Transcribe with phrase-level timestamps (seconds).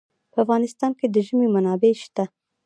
[0.31, 2.23] په افغانستان کې د ژمی منابع شته.